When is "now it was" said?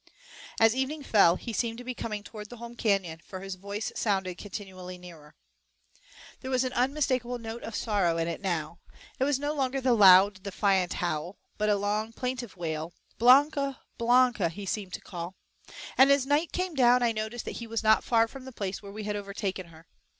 8.41-9.37